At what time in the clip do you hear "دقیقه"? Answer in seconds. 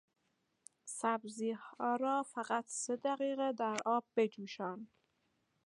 2.95-3.51